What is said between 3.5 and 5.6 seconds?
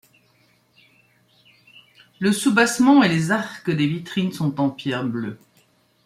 des vitrines sont en pierre bleue.